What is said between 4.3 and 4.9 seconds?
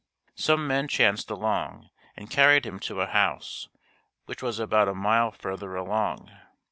was about